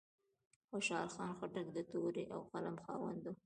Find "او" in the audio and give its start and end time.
2.33-2.39